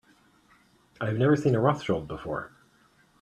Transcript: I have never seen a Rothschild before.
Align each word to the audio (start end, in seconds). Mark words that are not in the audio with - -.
I 0.99 1.05
have 1.09 1.17
never 1.19 1.35
seen 1.35 1.53
a 1.53 1.59
Rothschild 1.59 2.07
before. 2.07 2.51